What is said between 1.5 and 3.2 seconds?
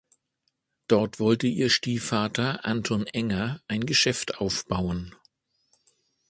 Stiefvater Anton